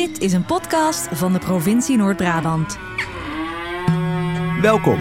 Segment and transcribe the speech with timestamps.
[0.00, 2.78] Dit is een podcast van de provincie Noord-Brabant.
[4.60, 4.98] Welkom.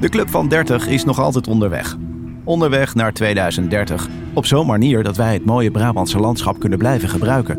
[0.00, 1.96] De Club van 30 is nog altijd onderweg.
[2.44, 4.08] Onderweg naar 2030.
[4.34, 7.58] Op zo'n manier dat wij het mooie Brabantse landschap kunnen blijven gebruiken.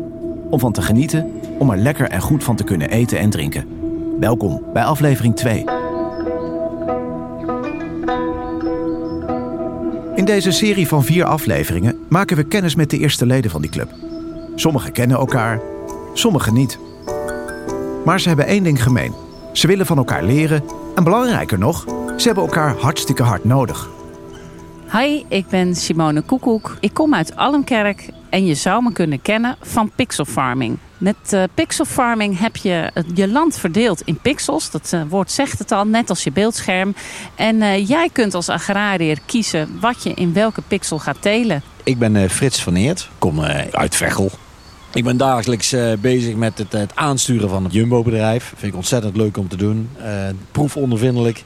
[0.50, 3.66] Om van te genieten, om er lekker en goed van te kunnen eten en drinken.
[4.20, 5.64] Welkom bij aflevering 2.
[10.14, 13.70] In deze serie van vier afleveringen maken we kennis met de eerste leden van die
[13.70, 13.90] club.
[14.54, 15.60] Sommigen kennen elkaar,
[16.12, 16.78] sommigen niet.
[18.04, 19.14] Maar ze hebben één ding gemeen.
[19.52, 20.64] Ze willen van elkaar leren
[20.94, 21.84] en belangrijker nog,
[22.16, 23.88] ze hebben elkaar hartstikke hard nodig.
[24.92, 26.76] Hi, ik ben Simone Koekoek.
[26.80, 30.78] Ik kom uit Almkerk en je zou me kunnen kennen van pixel farming.
[30.98, 34.70] Met uh, pixel farming heb je je land verdeeld in pixels.
[34.70, 36.94] Dat uh, woord zegt het al, net als je beeldscherm.
[37.34, 41.62] En uh, jij kunt als agrariër kiezen wat je in welke pixel gaat telen.
[41.84, 43.40] Ik ben Frits van Eert, kom
[43.70, 44.30] uit Veghel.
[44.94, 48.52] Ik ben dagelijks bezig met het, het, aansturen van het Jumbo-bedrijf.
[48.56, 49.88] Vind ik ontzettend leuk om te doen.
[50.52, 51.44] proefondervindelijk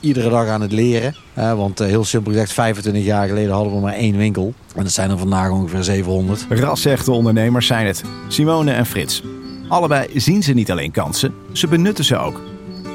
[0.00, 1.14] iedere dag aan het leren.
[1.34, 4.54] want heel simpel gezegd, 25 jaar geleden hadden we maar één winkel.
[4.76, 6.46] En dat zijn er vandaag ongeveer 700.
[6.48, 8.02] Rasechte ondernemers zijn het.
[8.28, 9.22] Simone en Frits.
[9.68, 12.40] Allebei zien ze niet alleen kansen, ze benutten ze ook.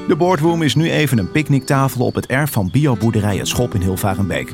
[0.07, 4.53] De boardroom is nu even een picknicktafel op het erf van bioboerderij Schop in Hilvarenbeek.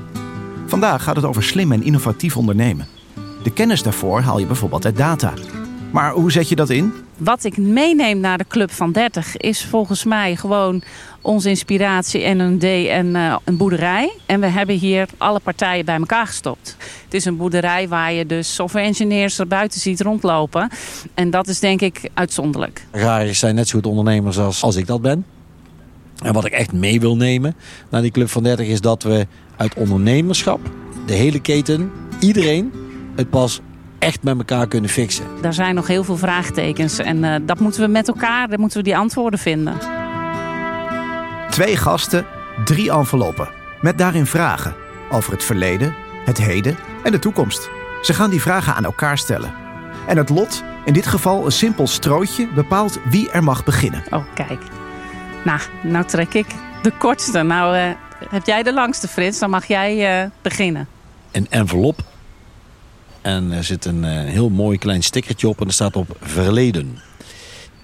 [0.65, 2.98] Vandaag gaat het over slim en innovatief ondernemen.
[3.43, 5.33] De kennis daarvoor haal je bijvoorbeeld uit data.
[5.91, 6.93] Maar hoe zet je dat in?
[7.17, 10.81] Wat ik meeneem naar de Club van 30 is volgens mij gewoon
[11.21, 14.11] onze inspiratie en een D en uh, een boerderij.
[14.25, 16.75] En we hebben hier alle partijen bij elkaar gestopt.
[17.03, 20.69] Het is een boerderij waar je dus software engineers er buiten ziet rondlopen.
[21.13, 22.85] En dat is denk ik uitzonderlijk.
[22.91, 25.25] Agrariërs zijn net zo goed ondernemers als, als ik dat ben.
[26.23, 27.55] En wat ik echt mee wil nemen
[27.89, 30.59] naar die Club van 30 is dat we uit ondernemerschap,
[31.05, 32.71] de hele keten, iedereen
[33.19, 33.61] het pas
[33.99, 35.25] echt met elkaar kunnen fixen.
[35.41, 38.77] Daar zijn nog heel veel vraagtekens en uh, dat moeten we met elkaar, daar moeten
[38.77, 39.77] we die antwoorden vinden.
[41.49, 42.25] Twee gasten,
[42.65, 43.49] drie enveloppen.
[43.81, 44.75] Met daarin vragen
[45.11, 45.95] over het verleden,
[46.25, 47.69] het heden en de toekomst.
[48.01, 49.53] Ze gaan die vragen aan elkaar stellen.
[50.07, 54.03] En het lot, in dit geval een simpel strootje, bepaalt wie er mag beginnen.
[54.11, 54.61] Oh, kijk.
[55.45, 56.47] Nou, nou trek ik
[56.81, 57.43] de kortste.
[57.43, 57.83] Nou, uh,
[58.29, 59.39] heb jij de langste, Frits?
[59.39, 60.87] Dan mag jij uh, beginnen.
[61.31, 62.03] Een envelop.
[63.21, 66.97] En er zit een uh, heel mooi klein stickertje op en er staat op verleden.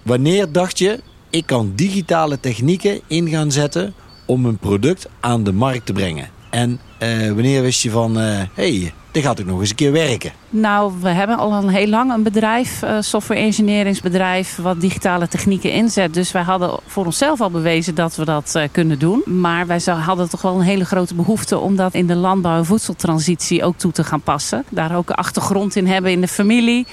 [0.01, 3.93] Wanneer dacht je ik kan digitale technieken in gaan zetten
[4.25, 6.29] om een product aan de markt te brengen.
[6.49, 9.75] En uh, wanneer wist je van, hé, uh, hey, dit gaat ook nog eens een
[9.75, 10.31] keer werken?
[10.49, 15.71] Nou, we hebben al een heel lang een bedrijf, uh, software engineeringsbedrijf, wat digitale technieken
[15.71, 16.13] inzet.
[16.13, 19.23] Dus wij hadden voor onszelf al bewezen dat we dat kunnen doen.
[19.25, 22.65] Maar wij hadden toch wel een hele grote behoefte om dat in de landbouw- en
[22.65, 24.63] voedseltransitie ook toe te gaan passen.
[24.69, 26.87] Daar ook een achtergrond in hebben in de familie.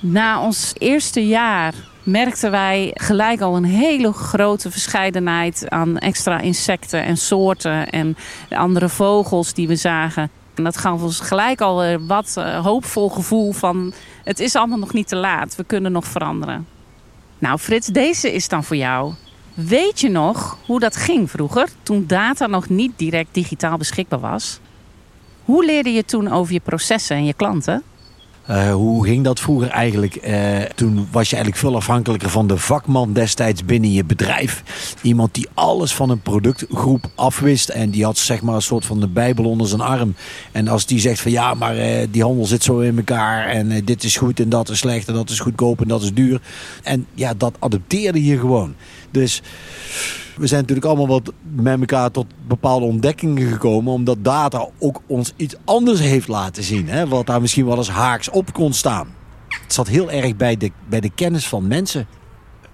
[0.00, 7.04] Na ons eerste jaar merkten wij gelijk al een hele grote verscheidenheid aan extra insecten
[7.04, 8.16] en soorten en
[8.48, 10.30] andere vogels die we zagen.
[10.54, 13.92] En dat gaf ons gelijk al een wat uh, hoopvol gevoel van
[14.24, 16.66] het is allemaal nog niet te laat, we kunnen nog veranderen.
[17.38, 19.12] Nou Frits, deze is dan voor jou.
[19.54, 24.60] Weet je nog hoe dat ging vroeger, toen data nog niet direct digitaal beschikbaar was?
[25.44, 27.82] Hoe leerde je toen over je processen en je klanten?
[28.50, 30.26] Uh, hoe ging dat vroeger eigenlijk?
[30.26, 34.62] Uh, toen was je eigenlijk veel afhankelijker van de vakman destijds binnen je bedrijf.
[35.02, 37.68] Iemand die alles van een productgroep afwist.
[37.68, 40.14] En die had zeg maar een soort van de bijbel onder zijn arm.
[40.52, 43.46] En als die zegt van ja, maar uh, die handel zit zo in elkaar.
[43.46, 45.08] En dit is goed en dat is slecht.
[45.08, 46.40] En dat is goedkoop en dat is duur.
[46.82, 48.74] En ja, dat adopteerde je gewoon.
[49.12, 49.42] Dus
[50.36, 53.92] we zijn natuurlijk allemaal wat met elkaar tot bepaalde ontdekkingen gekomen.
[53.92, 56.88] Omdat data ook ons iets anders heeft laten zien.
[56.88, 57.08] Hè?
[57.08, 59.08] Wat daar misschien wel eens haaks op kon staan.
[59.48, 62.06] Het zat heel erg bij de, bij de kennis van mensen.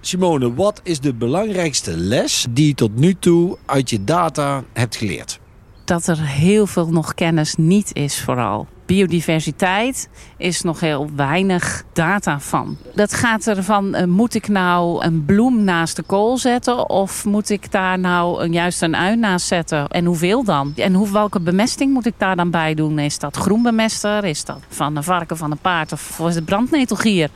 [0.01, 4.95] Simone, wat is de belangrijkste les die je tot nu toe uit je data hebt
[4.95, 5.39] geleerd?
[5.85, 12.39] Dat er heel veel nog kennis niet is vooral biodiversiteit is nog heel weinig data
[12.39, 12.77] van.
[12.95, 17.49] Dat gaat ervan, uh, moet ik nou een bloem naast de kool zetten of moet
[17.49, 19.87] ik daar nou juist een ui naast zetten?
[19.87, 20.73] En hoeveel dan?
[20.75, 22.99] En hoe, welke bemesting moet ik daar dan bij doen?
[22.99, 24.23] Is dat groenbemester?
[24.23, 27.29] Is dat van een varken, van een paard of is het brandnetelgier?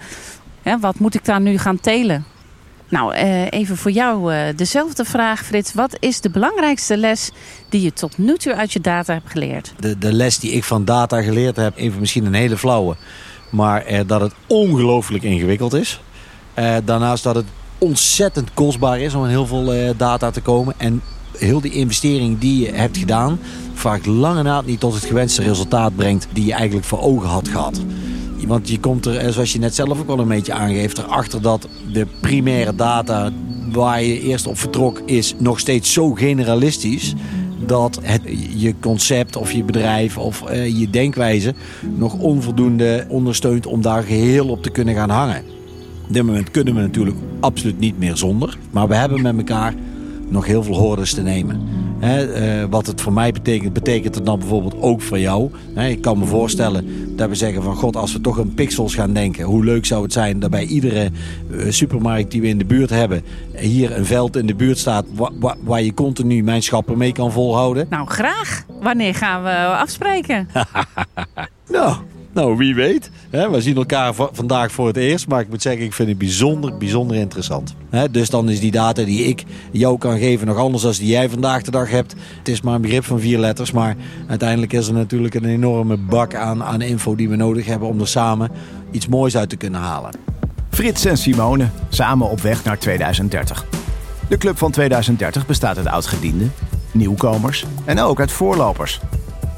[0.79, 2.25] Wat moet ik daar nu gaan telen?
[2.93, 3.13] Nou,
[3.49, 5.73] even voor jou dezelfde vraag, Frits.
[5.73, 7.31] Wat is de belangrijkste les
[7.69, 9.73] die je tot nu toe uit je data hebt geleerd?
[9.79, 12.95] De, de les die ik van data geleerd heb, even misschien een hele flauwe.
[13.49, 16.01] Maar dat het ongelooflijk ingewikkeld is.
[16.85, 17.45] daarnaast dat het
[17.77, 20.73] ontzettend kostbaar is om in heel veel data te komen.
[20.77, 21.01] En
[21.37, 23.39] heel die investering die je hebt gedaan...
[23.73, 26.27] vaak lange na niet tot het gewenste resultaat brengt...
[26.31, 27.81] die je eigenlijk voor ogen had gehad
[28.47, 31.41] Want je komt er, eh, zoals je net zelf ook al een beetje aangeeft, erachter
[31.41, 33.31] dat de primaire data
[33.71, 37.13] waar je eerst op vertrok is nog steeds zo generalistisch
[37.65, 38.21] dat het,
[38.55, 41.53] je concept of je bedrijf of uh, je denkwijze
[41.95, 45.43] nog onvoldoende ondersteunt om daar geheel op te kunnen gaan hangen.
[46.07, 48.57] Op dit moment kunnen we natuurlijk absoluut niet meer zonder.
[48.71, 49.73] Maar we hebben met elkaar
[50.29, 51.61] nog heel veel hordes te nemen.
[52.03, 55.51] Uh, wat het voor mij betekent, betekent het dan bijvoorbeeld ook voor jou.
[55.75, 59.13] ik kan me voorstellen dat we zeggen van god, als we toch aan pixels gaan
[59.13, 61.09] denken, hoe leuk zou het zijn dat bij iedere
[61.51, 63.23] uh, supermarkt die we in de buurt hebben,
[63.55, 65.05] hier een veld in de buurt staat
[65.63, 67.88] waar je continu mijn schappen mee kan volhouden.
[67.89, 68.65] Nou, graag.
[68.81, 70.47] Wanneer gaan we afspreken?
[71.69, 71.95] nou,
[72.33, 73.09] nou, wie weet.
[73.30, 75.27] we zien elkaar vandaag voor het eerst.
[75.27, 77.75] Maar ik moet zeggen, ik vind het bijzonder, bijzonder interessant.
[78.12, 81.30] dus dan is die data die ik jou kan geven nog anders dan die jij
[81.30, 82.15] vandaag de dag hebt.
[82.38, 83.71] Het is maar een begrip van vier letters.
[83.71, 83.95] Maar
[84.27, 87.88] uiteindelijk is er natuurlijk een enorme bak aan, aan info die we nodig hebben...
[87.88, 88.51] om er samen
[88.91, 90.12] iets moois uit te kunnen halen.
[90.69, 93.65] Frits en Simone, samen op weg naar 2030.
[94.29, 96.53] De Club van 2030 bestaat uit oudgedienden,
[96.91, 99.00] nieuwkomers en ook uit voorlopers.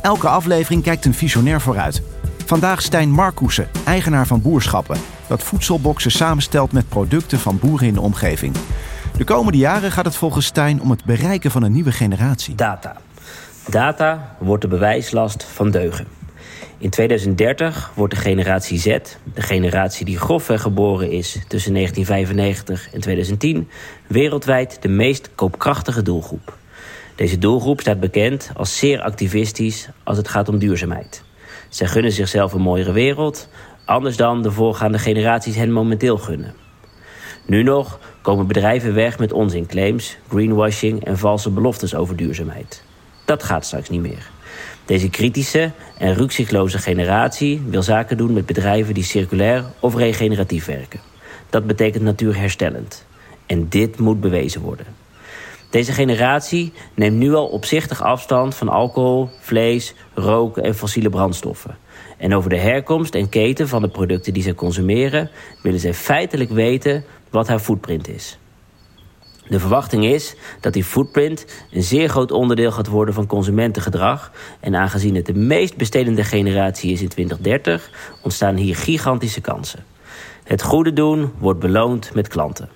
[0.01, 2.01] Elke aflevering kijkt een visionair vooruit
[2.45, 4.97] Vandaag Stijn Markoesen, eigenaar van Boerschappen,
[5.27, 8.56] dat voedselboxen samenstelt met producten van boeren in de omgeving.
[9.18, 12.56] De komende jaren gaat het volgens Stijn om het bereiken van een nieuwe generatie.
[12.56, 12.97] Data.
[13.69, 16.07] Data wordt de bewijslast van deugen.
[16.77, 18.86] In 2030 wordt de generatie Z,
[19.33, 23.69] de generatie die grofweg geboren is tussen 1995 en 2010,
[24.07, 26.57] wereldwijd de meest koopkrachtige doelgroep.
[27.15, 31.25] Deze doelgroep staat bekend als zeer activistisch als het gaat om duurzaamheid.
[31.69, 33.47] Zij gunnen zichzelf een mooiere wereld,
[33.85, 36.53] anders dan de voorgaande generaties hen momenteel gunnen.
[37.45, 42.83] Nu nog komen bedrijven weg met onzinclaims, greenwashing en valse beloftes over duurzaamheid.
[43.25, 44.29] Dat gaat straks niet meer.
[44.85, 51.00] Deze kritische en rukzichtloze generatie wil zaken doen met bedrijven die circulair of regeneratief werken.
[51.50, 53.06] Dat betekent natuurherstellend.
[53.45, 54.85] En dit moet bewezen worden.
[55.69, 61.77] Deze generatie neemt nu al opzichtig afstand van alcohol, vlees, roken en fossiele brandstoffen.
[62.17, 65.29] En over de herkomst en keten van de producten die zij consumeren,
[65.62, 68.38] willen zij feitelijk weten wat haar footprint is.
[69.47, 74.31] De verwachting is dat die footprint een zeer groot onderdeel gaat worden van consumentengedrag.
[74.59, 77.89] En aangezien het de meest bestedende generatie is in 2030,
[78.23, 79.83] ontstaan hier gigantische kansen.
[80.44, 82.69] Het goede doen wordt beloond met klanten.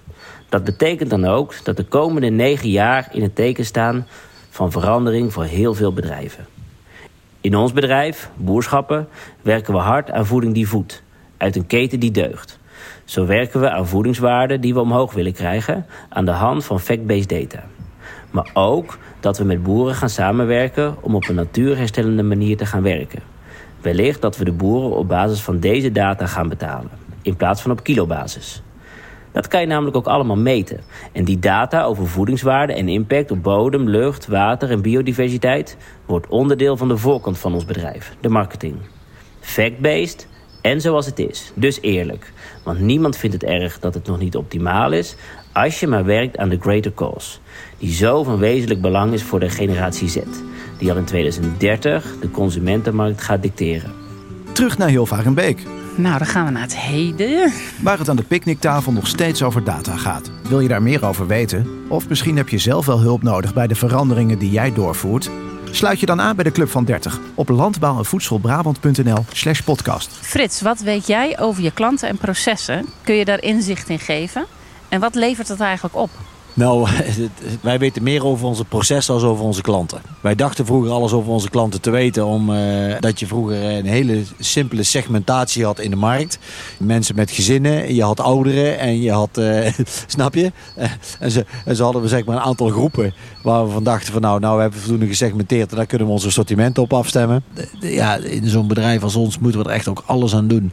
[0.49, 4.07] Dat betekent dan ook dat de komende negen jaar in het teken staan
[4.49, 6.45] van verandering voor heel veel bedrijven.
[7.41, 9.07] In ons bedrijf, Boerschappen,
[9.41, 11.03] werken we hard aan voeding die voedt,
[11.37, 12.59] uit een keten die deugt.
[13.05, 17.29] Zo werken we aan voedingswaarden die we omhoog willen krijgen aan de hand van fact-based
[17.29, 17.63] data.
[18.31, 22.81] Maar ook dat we met boeren gaan samenwerken om op een natuurherstellende manier te gaan
[22.81, 23.21] werken.
[23.81, 26.91] Wellicht dat we de boeren op basis van deze data gaan betalen,
[27.21, 28.61] in plaats van op kilobasis.
[29.31, 30.79] Dat kan je namelijk ook allemaal meten.
[31.11, 36.77] En die data over voedingswaarde en impact op bodem, lucht, water en biodiversiteit wordt onderdeel
[36.77, 38.75] van de voorkant van ons bedrijf, de marketing.
[39.39, 40.27] Fact-based
[40.61, 41.51] en zoals het is.
[41.55, 42.31] Dus eerlijk.
[42.63, 45.15] Want niemand vindt het erg dat het nog niet optimaal is
[45.53, 47.37] als je maar werkt aan de greater cause,
[47.77, 50.17] die zo van wezenlijk belang is voor de generatie Z,
[50.77, 53.91] die al in 2030 de consumentenmarkt gaat dicteren.
[54.53, 55.65] Terug naar Hilvarenbeek.
[55.99, 57.51] Nou, dan gaan we naar het heden.
[57.81, 60.31] Waar het aan de picknicktafel nog steeds over data gaat.
[60.43, 61.85] Wil je daar meer over weten?
[61.87, 65.29] Of misschien heb je zelf wel hulp nodig bij de veranderingen die jij doorvoert?
[65.71, 70.17] Sluit je dan aan bij de Club van 30 op landbouw- en voedselbrabant.nl slash podcast.
[70.21, 72.85] Frits, wat weet jij over je klanten en processen?
[73.03, 74.45] Kun je daar inzicht in geven?
[74.89, 76.09] En wat levert het eigenlijk op?
[76.59, 76.87] Nou,
[77.61, 80.01] wij weten meer over onze processen als over onze klanten.
[80.21, 84.23] Wij dachten vroeger alles over onze klanten te weten, omdat uh, je vroeger een hele
[84.39, 86.39] simpele segmentatie had in de markt.
[86.79, 89.71] Mensen met gezinnen, je had ouderen en je had, uh,
[90.07, 90.51] snap je?
[90.77, 90.85] Uh,
[91.19, 93.13] en, ze, en zo hadden we zeg maar een aantal groepen
[93.43, 96.13] waar we van dachten van nou, nou we hebben voldoende gesegmenteerd en daar kunnen we
[96.13, 97.43] onze assortimenten op afstemmen.
[97.79, 100.71] Ja, in zo'n bedrijf als ons moeten we er echt ook alles aan doen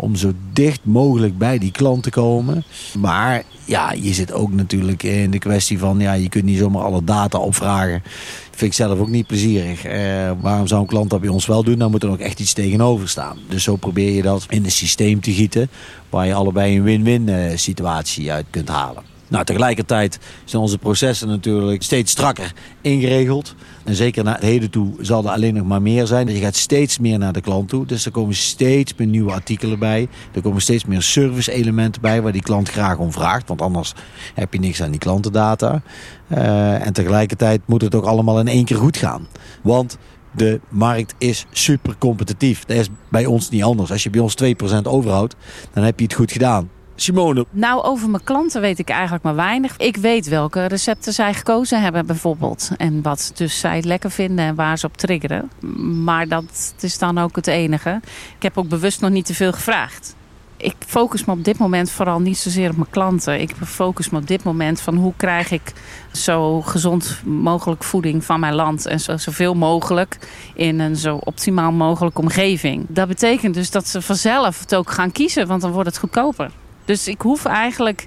[0.00, 2.64] om zo dicht mogelijk bij die klant te komen.
[2.98, 5.98] Maar ja, je zit ook natuurlijk in de kwestie van...
[6.00, 8.02] ja, je kunt niet zomaar alle data opvragen.
[8.50, 9.84] vind ik zelf ook niet plezierig.
[9.84, 11.78] Eh, waarom zou een klant dat bij ons wel doen?
[11.78, 13.38] Dan moet er ook echt iets tegenover staan.
[13.48, 15.70] Dus zo probeer je dat in een systeem te gieten...
[16.10, 19.17] waar je allebei een win-win eh, situatie uit kunt halen.
[19.28, 23.54] Nou, tegelijkertijd zijn onze processen natuurlijk steeds strakker ingeregeld.
[23.84, 26.26] En zeker naar het heden toe zal er alleen nog maar meer zijn.
[26.26, 27.86] Dus je gaat steeds meer naar de klant toe.
[27.86, 30.08] Dus er komen steeds meer nieuwe artikelen bij.
[30.32, 33.48] Er komen steeds meer service elementen bij waar die klant graag om vraagt.
[33.48, 33.94] Want anders
[34.34, 35.82] heb je niks aan die klantendata.
[36.28, 39.26] Uh, en tegelijkertijd moet het ook allemaal in één keer goed gaan.
[39.62, 39.98] Want
[40.32, 42.64] De markt is super competitief.
[42.64, 43.90] Dat is bij ons niet anders.
[43.90, 45.34] Als je bij ons 2% overhoudt,
[45.72, 46.70] dan heb je het goed gedaan.
[47.00, 47.46] Simone.
[47.50, 49.76] Nou, over mijn klanten weet ik eigenlijk maar weinig.
[49.76, 52.70] Ik weet welke recepten zij gekozen hebben bijvoorbeeld.
[52.76, 55.50] En wat dus zij lekker vinden en waar ze op triggeren.
[56.04, 58.00] Maar dat is dan ook het enige.
[58.36, 60.16] Ik heb ook bewust nog niet te veel gevraagd.
[60.56, 63.40] Ik focus me op dit moment vooral niet zozeer op mijn klanten.
[63.40, 65.72] Ik focus me op dit moment van hoe krijg ik
[66.12, 68.86] zo gezond mogelijk voeding van mijn land.
[68.86, 70.18] En zo, zoveel mogelijk
[70.54, 72.86] in een zo optimaal mogelijke omgeving.
[72.88, 76.50] Dat betekent dus dat ze vanzelf het ook gaan kiezen, want dan wordt het goedkoper.
[76.88, 78.06] Dus ik hoef eigenlijk.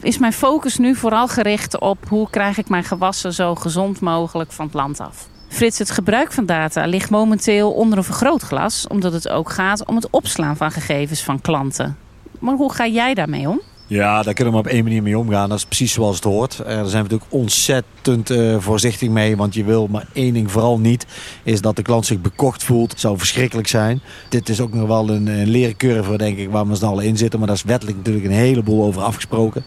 [0.00, 4.52] Is mijn focus nu vooral gericht op hoe krijg ik mijn gewassen zo gezond mogelijk
[4.52, 5.28] van het land af?
[5.48, 9.96] Frits, het gebruik van data ligt momenteel onder een vergrootglas, omdat het ook gaat om
[9.96, 11.96] het opslaan van gegevens van klanten.
[12.38, 13.60] Maar hoe ga jij daarmee om?
[13.92, 15.48] Ja, daar kunnen we op één manier mee omgaan.
[15.48, 16.58] Dat is precies zoals het hoort.
[16.60, 19.36] Uh, daar zijn we natuurlijk ontzettend uh, voorzichtig mee.
[19.36, 21.06] Want je wil maar één ding vooral niet.
[21.42, 22.90] Is dat de klant zich bekocht voelt.
[22.90, 24.00] Het zou verschrikkelijk zijn.
[24.28, 27.04] Dit is ook nog wel een, een leren curve, denk ik, waar we z'n allen
[27.04, 27.38] in zitten.
[27.38, 29.64] Maar daar is wettelijk natuurlijk een heleboel over afgesproken.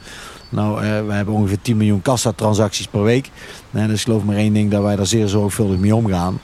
[0.49, 3.29] Nou, uh, we hebben ongeveer 10 miljoen kassa-transacties per week.
[3.71, 6.39] Nee, dus geloof maar één ding dat wij daar zeer zorgvuldig mee omgaan.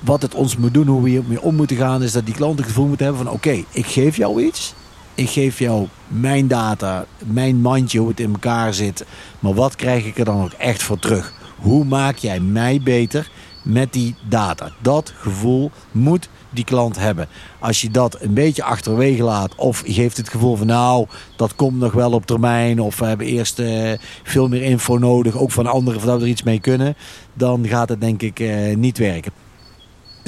[0.00, 2.58] Wat het ons moet doen, hoe we hiermee om moeten gaan, is dat die klant
[2.58, 4.74] het gevoel moet hebben van oké, ik geef jou iets.
[5.16, 9.04] Ik geef jou mijn data, mijn mandje, hoe het in elkaar zit.
[9.38, 11.32] Maar wat krijg ik er dan ook echt voor terug?
[11.56, 13.30] Hoe maak jij mij beter
[13.62, 14.72] met die data?
[14.80, 17.28] Dat gevoel moet die klant hebben.
[17.58, 21.06] Als je dat een beetje achterwege laat of geeft het gevoel van nou,
[21.36, 23.92] dat komt nog wel op termijn of we hebben eerst uh,
[24.22, 26.96] veel meer info nodig, ook van anderen, of dat we er iets mee kunnen,
[27.32, 29.45] dan gaat het denk ik uh, niet werken.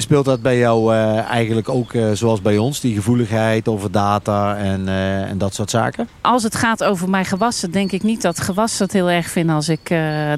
[0.01, 4.57] Speelt dat bij jou uh, eigenlijk ook uh, zoals bij ons, die gevoeligheid over data
[4.57, 6.07] en, uh, en dat soort zaken?
[6.21, 9.55] Als het gaat over mijn gewassen, denk ik niet dat gewassen het heel erg vinden
[9.55, 9.89] als ik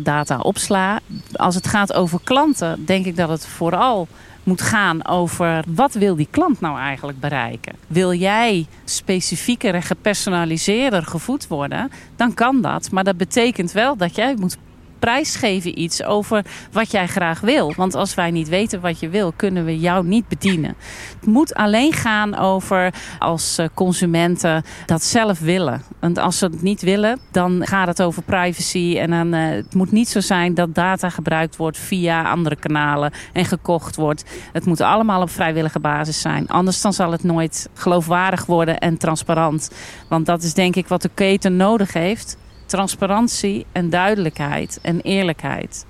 [0.01, 0.99] data opsla.
[1.33, 4.07] Als het gaat over klanten, denk ik dat het vooral
[4.43, 7.75] moet gaan over wat wil die klant nou eigenlijk bereiken.
[7.87, 12.91] Wil jij specifieker en gepersonaliseerder gevoed worden, dan kan dat.
[12.91, 14.57] Maar dat betekent wel dat jij moet
[15.01, 17.73] prijsgeven iets over wat jij graag wil.
[17.75, 20.75] Want als wij niet weten wat je wil, kunnen we jou niet bedienen.
[21.19, 25.81] Het moet alleen gaan over als eh, consumenten dat zelf willen.
[25.99, 28.97] Want als ze het niet willen, dan gaat het over privacy.
[28.99, 33.11] En dan, uh, het moet niet zo zijn dat data gebruikt wordt via andere kanalen
[33.33, 34.25] en gekocht wordt.
[34.53, 36.47] Het moet allemaal op vrijwillige basis zijn.
[36.47, 39.71] Anders dan zal het nooit geloofwaardig worden en transparant.
[40.07, 42.37] Want dat is denk ik wat de keten nodig heeft
[42.71, 45.85] transparantie en duidelijkheid en eerlijkheid.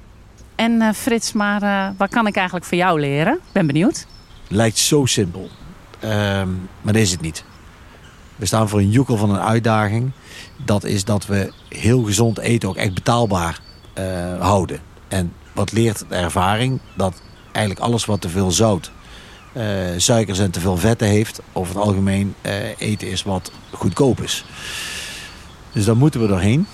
[0.56, 3.40] En uh, Frits, maar uh, wat kan ik eigenlijk voor jou leren?
[3.52, 4.08] Ben benieuwd.
[4.48, 5.50] Lijkt zo simpel,
[6.04, 7.44] um, maar dat is het niet.
[8.36, 10.12] We staan voor een joekel van een uitdaging.
[10.66, 13.60] Dat is dat we heel gezond eten ook echt betaalbaar
[13.98, 14.04] uh,
[14.40, 14.80] houden.
[15.08, 16.80] En wat leert de ervaring?
[16.96, 17.22] Dat
[17.52, 18.92] eigenlijk alles wat te veel zout,
[19.98, 21.42] suikers en te veel vetten heeft...
[21.54, 22.36] over het algemeen
[22.78, 24.46] eten is wat goedkoop is.
[25.72, 26.68] Dus daar moeten we doorheen.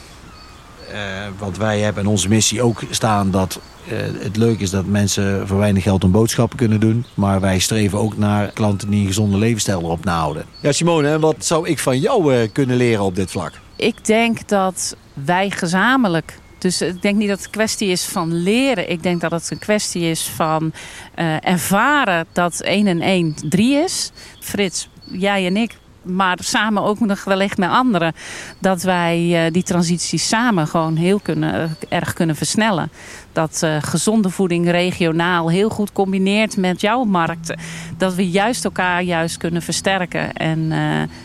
[0.92, 0.98] Uh,
[1.38, 3.60] want wij hebben in onze missie ook staan dat
[3.92, 7.06] uh, het leuk is dat mensen voor weinig geld een boodschappen kunnen doen.
[7.14, 10.46] Maar wij streven ook naar klanten die een gezonde levensstijl erop nahouden.
[10.62, 13.52] Ja, Simone, wat zou ik van jou uh, kunnen leren op dit vlak?
[13.76, 18.34] Ik denk dat wij gezamenlijk dus ik denk niet dat het een kwestie is van
[18.34, 18.90] leren.
[18.90, 20.72] Ik denk dat het een kwestie is van
[21.16, 24.12] uh, ervaren dat 1 en 1 3 is.
[24.40, 25.78] Frits, jij en ik
[26.08, 28.14] maar samen ook nog wellicht met anderen.
[28.60, 32.92] Dat wij uh, die transitie samen gewoon heel kunnen, erg kunnen versnellen.
[33.32, 37.54] Dat uh, gezonde voeding regionaal heel goed combineert met jouw markt.
[37.98, 40.34] Dat we juist elkaar juist kunnen versterken.
[40.34, 40.72] En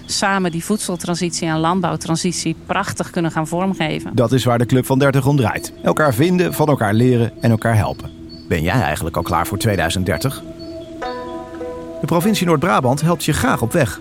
[0.06, 4.10] samen die voedseltransitie en landbouwtransitie prachtig kunnen gaan vormgeven.
[4.14, 5.72] Dat is waar de Club van 30 om draait.
[5.82, 8.10] Elkaar vinden, van elkaar leren en elkaar helpen.
[8.48, 10.42] Ben jij eigenlijk al klaar voor 2030?
[12.00, 14.00] De provincie Noord-Brabant helpt je graag op weg.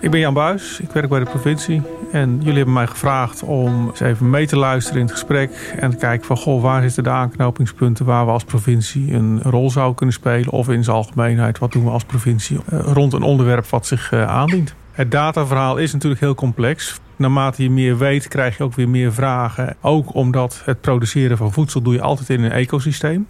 [0.00, 1.82] Ik ben Jan Buis, ik werk bij de provincie.
[2.12, 5.74] En jullie hebben mij gevraagd om eens even mee te luisteren in het gesprek.
[5.78, 9.70] En te kijken van, goh, waar zitten de aanknopingspunten waar we als provincie een rol
[9.70, 10.50] zouden kunnen spelen.
[10.50, 14.12] Of in zijn algemeenheid, wat doen we als provincie uh, rond een onderwerp wat zich
[14.12, 14.74] uh, aandient.
[14.92, 17.00] Het dataverhaal is natuurlijk heel complex.
[17.16, 19.76] Naarmate je meer weet, krijg je ook weer meer vragen.
[19.80, 23.28] Ook omdat het produceren van voedsel doe je altijd in een ecosysteem.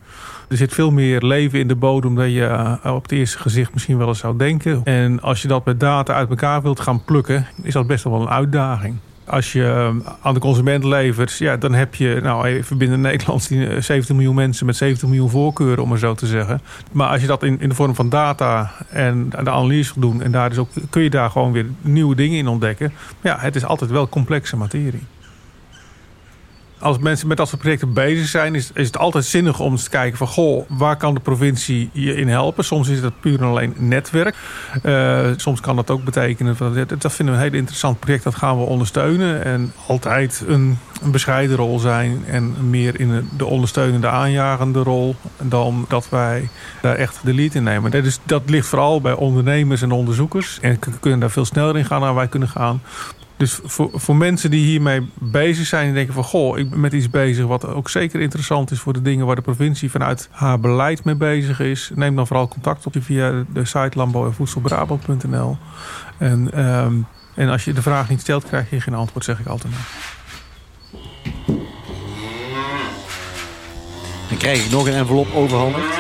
[0.49, 3.73] Er zit veel meer leven in de bodem dan je eh, op het eerste gezicht
[3.73, 4.81] misschien wel eens zou denken.
[4.85, 8.21] En als je dat met data uit elkaar wilt gaan plukken, is dat best wel
[8.21, 8.97] een uitdaging.
[9.27, 13.43] Als je eh, aan de consument levert, ja, dan heb je, nou even binnen Nederland,
[13.43, 16.61] 70 miljoen mensen met 70 miljoen voorkeuren, om maar zo te zeggen.
[16.93, 20.33] Maar als je dat in, in de vorm van data en de analyse doen, en
[20.33, 22.93] daar dus ook, kun je daar gewoon weer nieuwe dingen in ontdekken.
[23.21, 25.03] Maar ja, het is altijd wel complexe materie.
[26.79, 29.91] Als mensen met dat soort projecten bezig zijn, is, is het altijd zinnig om te
[29.91, 32.65] kijken van goh, waar kan de provincie je in helpen?
[32.65, 34.35] Soms is dat puur en alleen netwerk.
[34.83, 38.35] Uh, soms kan dat ook betekenen van dat vinden we een heel interessant project, dat
[38.35, 39.45] gaan we ondersteunen.
[39.45, 45.85] En altijd een, een bescheiden rol zijn en meer in de ondersteunende, aanjagende rol dan
[45.89, 46.49] dat wij
[46.83, 48.05] daar echt de lead in nemen.
[48.25, 50.59] Dat ligt vooral bij ondernemers en onderzoekers.
[50.61, 52.81] En kunnen daar veel sneller in gaan dan wij kunnen gaan.
[53.37, 56.25] Dus voor, voor mensen die hiermee bezig zijn en denken van...
[56.25, 58.79] goh, ik ben met iets bezig wat ook zeker interessant is...
[58.79, 61.91] voor de dingen waar de provincie vanuit haar beleid mee bezig is...
[61.95, 65.59] neem dan vooral contact op via de site landbouw- en voedselbrabant.nl.
[66.19, 69.47] En, um, en als je de vraag niet stelt, krijg je geen antwoord, zeg ik
[69.47, 69.73] altijd.
[74.29, 75.99] Dan krijg ik nog een envelop overhandigd.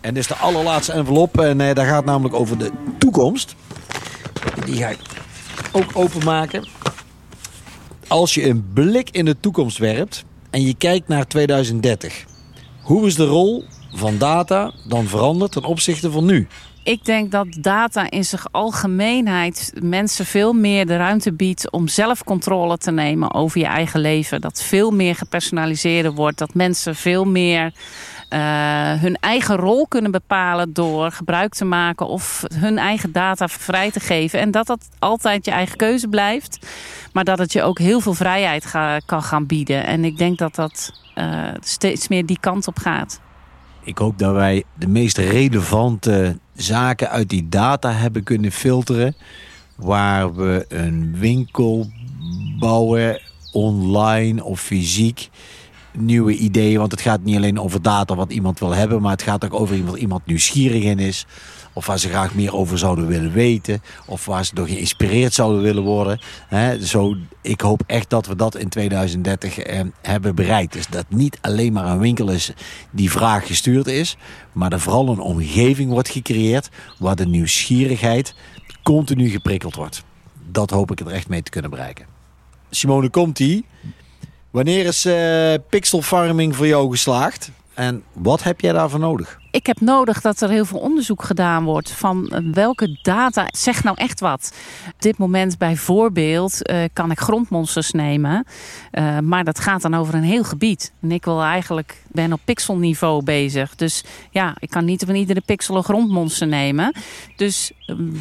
[0.00, 1.40] En dit is de allerlaatste envelop.
[1.40, 3.54] En eh, daar gaat namelijk over de toekomst.
[4.64, 4.92] Die ga
[5.72, 6.64] ook openmaken.
[8.08, 12.24] Als je een blik in de toekomst werpt en je kijkt naar 2030.
[12.82, 16.48] Hoe is de rol van data dan veranderd ten opzichte van nu?
[16.84, 22.24] Ik denk dat data in zijn algemeenheid mensen veel meer de ruimte biedt om zelf
[22.24, 24.40] controle te nemen over je eigen leven.
[24.40, 26.38] Dat veel meer gepersonaliseerd wordt.
[26.38, 27.72] Dat mensen veel meer
[29.00, 34.00] hun eigen rol kunnen bepalen door gebruik te maken of hun eigen data vrij te
[34.00, 34.40] geven.
[34.40, 36.66] En dat dat altijd je eigen keuze blijft,
[37.12, 38.70] maar dat het je ook heel veel vrijheid
[39.06, 39.86] kan gaan bieden.
[39.86, 43.20] En ik denk dat dat uh, steeds meer die kant op gaat.
[43.84, 49.16] Ik hoop dat wij de meest relevante zaken uit die data hebben kunnen filteren.
[49.76, 51.90] Waar we een winkel
[52.58, 53.20] bouwen,
[53.52, 55.28] online of fysiek
[55.92, 56.78] nieuwe ideeën.
[56.78, 59.54] Want het gaat niet alleen over data wat iemand wil hebben, maar het gaat ook
[59.54, 61.26] over iemand, iemand nieuwsgierig in is.
[61.72, 63.82] Of waar ze graag meer over zouden willen weten.
[64.06, 66.20] Of waar ze door geïnspireerd zouden willen worden.
[66.80, 70.72] zo, ik hoop echt dat we dat in 2030 eh, hebben bereikt.
[70.72, 72.52] Dus dat niet alleen maar een winkel is
[72.90, 74.16] die vraag gestuurd is.
[74.52, 76.68] Maar er vooral een omgeving wordt gecreëerd
[76.98, 78.34] waar de nieuwsgierigheid
[78.82, 80.04] continu geprikkeld wordt.
[80.50, 82.06] Dat hoop ik er echt mee te kunnen bereiken.
[82.70, 83.64] Simone Conti,
[84.52, 87.50] Wanneer is uh, pixel farming voor jou geslaagd?
[87.74, 89.40] En wat heb jij daarvoor nodig?
[89.52, 93.84] Ik heb nodig dat er heel veel onderzoek gedaan wordt van eh, welke data zegt
[93.84, 94.52] nou echt wat.
[94.86, 98.46] Op dit moment bijvoorbeeld uh, kan ik grondmonsters nemen,
[98.92, 100.92] uh, maar dat gaat dan over een heel gebied.
[101.00, 103.74] En ik wil eigenlijk ben op pixelniveau bezig.
[103.74, 106.94] Dus ja, ik kan niet van iedere pixel een grondmonster nemen.
[107.36, 107.72] Dus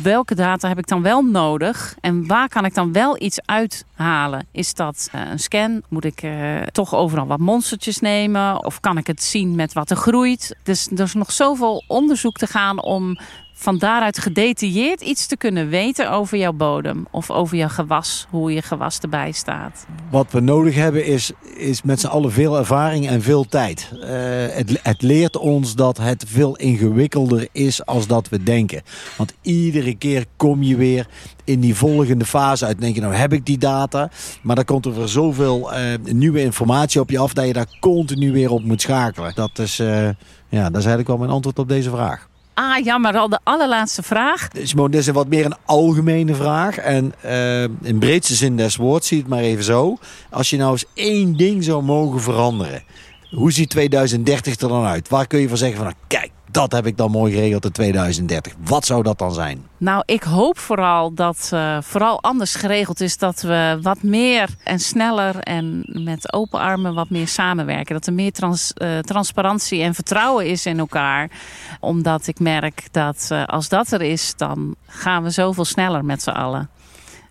[0.02, 4.48] welke data heb ik dan wel nodig en waar kan ik dan wel iets uithalen?
[4.52, 5.82] Is dat een scan?
[5.90, 6.24] Moet ik
[6.72, 8.66] toch overal wat monstertjes nemen?
[8.66, 10.56] Of kan ik het zien met wat er groeit?
[10.64, 13.18] Dus is nog zoveel onderzoek te gaan om
[13.54, 18.54] van daaruit gedetailleerd iets te kunnen weten over jouw bodem of over jouw gewas, hoe
[18.54, 19.86] je gewas erbij staat.
[20.10, 23.92] Wat we nodig hebben is, is met z'n allen veel ervaring en veel tijd.
[23.94, 24.02] Uh,
[24.50, 28.82] het, het leert ons dat het veel ingewikkelder is als dat we denken.
[29.18, 31.08] Want iedere keer kom je weer
[31.44, 32.82] in die volgende fase uit.
[32.82, 34.10] denk je, nou heb ik die data.
[34.42, 37.78] Maar dan komt er weer zoveel uh, nieuwe informatie op je af dat je daar
[37.80, 39.32] continu weer op moet schakelen.
[39.36, 40.10] Dat is, uh,
[40.52, 42.30] ja, dat is eigenlijk wel mijn antwoord op deze vraag.
[42.54, 44.48] Ah ja, maar al de allerlaatste vraag.
[44.64, 46.78] Simone, dit is een wat meer een algemene vraag.
[46.78, 49.98] En uh, in breedste zin des woords, zie het maar even zo.
[50.30, 52.84] Als je nou eens één ding zou mogen veranderen.
[53.32, 55.10] Hoe ziet 2030 er dan uit?
[55.10, 57.72] Waar kun je van zeggen van, nou, kijk, dat heb ik dan mooi geregeld in
[57.72, 58.54] 2030.
[58.64, 59.66] Wat zou dat dan zijn?
[59.78, 64.80] Nou, ik hoop vooral dat uh, vooral anders geregeld is dat we wat meer en
[64.80, 67.94] sneller en met open armen wat meer samenwerken.
[67.94, 71.32] Dat er meer uh, transparantie en vertrouwen is in elkaar.
[71.80, 76.22] Omdat ik merk dat uh, als dat er is, dan gaan we zoveel sneller met
[76.22, 76.70] z'n allen.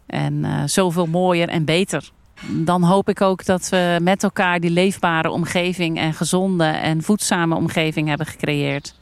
[0.07, 2.11] En zoveel mooier en beter
[2.47, 7.55] dan hoop ik ook dat we met elkaar die leefbare omgeving en gezonde en voedzame
[7.55, 8.95] omgeving hebben gecreëerd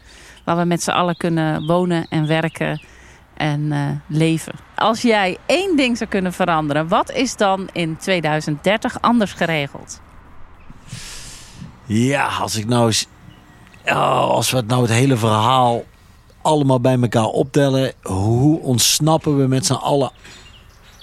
[0.45, 2.83] waar we met z'n allen kunnen wonen en werken
[3.35, 4.53] en uh, leven.
[4.75, 10.01] Als jij één ding zou kunnen veranderen, wat is dan in 2030 anders geregeld?
[11.85, 12.93] Ja, als ik nou.
[13.85, 15.85] Oh, als we het nou het hele verhaal
[16.43, 20.11] allemaal bij elkaar optellen, hoe ontsnappen we met z'n allen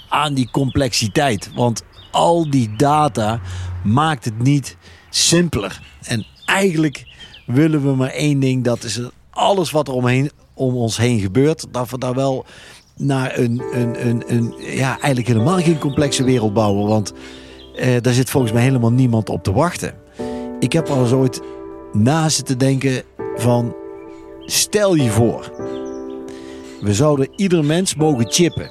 [0.08, 1.50] aan die complexiteit?
[1.54, 1.82] Want
[2.16, 3.40] al die data
[3.84, 4.76] maakt het niet
[5.10, 5.80] simpeler.
[6.02, 7.04] En eigenlijk
[7.46, 9.00] willen we maar één ding, dat is
[9.30, 12.44] alles wat er omheen, om ons heen gebeurt, dat we daar wel
[12.96, 16.88] naar een, een, een, een ja, eigenlijk helemaal geen complexe wereld bouwen.
[16.88, 17.12] Want
[17.74, 19.94] eh, daar zit volgens mij helemaal niemand op te wachten.
[20.60, 21.40] Ik heb al eens ooit
[21.92, 23.02] na zitten denken
[23.36, 23.74] van,
[24.44, 25.52] stel je voor,
[26.80, 28.70] we zouden ieder mens mogen chippen.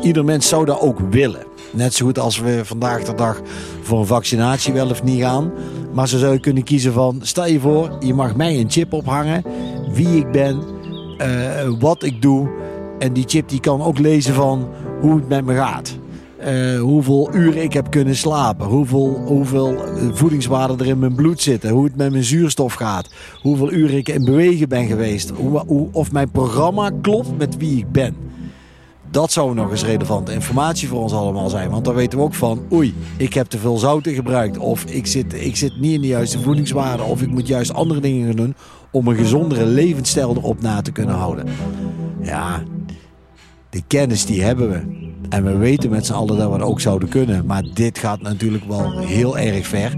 [0.00, 1.51] Ieder mens zou dat ook willen.
[1.72, 3.40] Net zo goed als we vandaag de dag
[3.82, 5.52] voor een vaccinatie wel of niet gaan.
[5.92, 9.42] Maar ze zouden kunnen kiezen van, stel je voor, je mag mij een chip ophangen.
[9.92, 10.62] Wie ik ben,
[11.18, 11.28] eh,
[11.78, 12.50] wat ik doe.
[12.98, 14.68] En die chip die kan ook lezen van
[15.00, 16.00] hoe het met me gaat.
[16.46, 18.66] Uh, hoeveel uren ik heb kunnen slapen.
[18.66, 19.74] Hoeveel, hoeveel
[20.12, 21.70] voedingswaarden er in mijn bloed zitten.
[21.70, 23.10] Hoe het met mijn zuurstof gaat.
[23.40, 25.30] Hoeveel uren ik in bewegen ben geweest.
[25.30, 28.16] Hoe, of mijn programma klopt met wie ik ben.
[29.12, 31.70] Dat zou nog eens relevante informatie voor ons allemaal zijn.
[31.70, 34.58] Want dan weten we ook van, oei, ik heb te veel zouten gebruikt.
[34.58, 37.06] Of ik zit, ik zit niet in de juiste voedingswaarden.
[37.06, 38.54] Of ik moet juist andere dingen gaan doen
[38.90, 41.46] om een gezondere levensstijl erop na te kunnen houden.
[42.22, 42.62] Ja,
[43.70, 45.10] de kennis die hebben we.
[45.28, 47.46] En we weten met z'n allen dat we het ook zouden kunnen.
[47.46, 49.96] Maar dit gaat natuurlijk wel heel erg ver.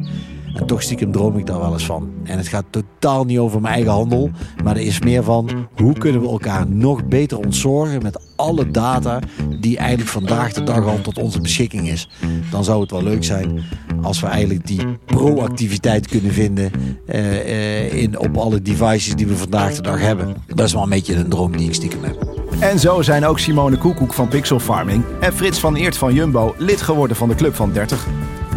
[0.55, 2.11] En toch stiekem droom ik daar wel eens van.
[2.25, 4.31] En het gaat totaal niet over mijn eigen handel.
[4.65, 9.19] Maar er is meer van hoe kunnen we elkaar nog beter ontzorgen met alle data
[9.61, 12.09] die eigenlijk vandaag de dag al tot onze beschikking is.
[12.51, 13.63] Dan zou het wel leuk zijn
[14.03, 16.71] als we eigenlijk die proactiviteit kunnen vinden
[17.07, 20.37] uh, uh, in, op alle devices die we vandaag de dag hebben.
[20.47, 22.35] Dat is wel een beetje een droom die ik stiekem heb.
[22.61, 26.55] En zo zijn ook Simone Koekoek van Pixel Farming en Frits van Eert van Jumbo
[26.59, 28.07] lid geworden van de Club van 30.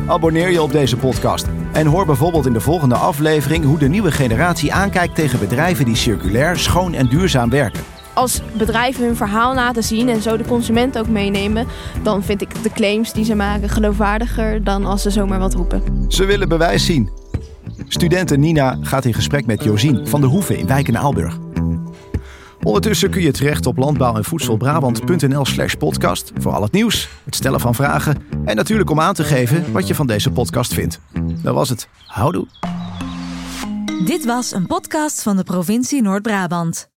[0.07, 1.45] Abonneer je op deze podcast
[1.77, 5.95] en hoor bijvoorbeeld in de volgende aflevering hoe de nieuwe generatie aankijkt tegen bedrijven die
[5.95, 7.83] circulair, schoon en duurzaam werken.
[8.13, 11.67] Als bedrijven hun verhaal laten zien en zo de consument ook meenemen,
[12.03, 15.83] dan vind ik de claims die ze maken geloofwaardiger dan als ze zomaar wat roepen.
[16.07, 17.09] Ze willen bewijs zien.
[17.87, 21.37] Studenten Nina gaat in gesprek met Josien van de Hoeve in Wijk en Aalburg.
[22.67, 27.35] Ondertussen kun je terecht op landbouw- en voedselbrabant.nl slash podcast voor al het nieuws, het
[27.35, 30.99] stellen van vragen en natuurlijk om aan te geven wat je van deze podcast vindt.
[31.41, 31.87] Dat was het.
[32.05, 32.47] Houdoe.
[34.05, 36.96] Dit was een podcast van de provincie Noord-Brabant.